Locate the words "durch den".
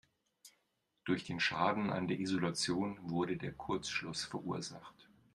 1.05-1.39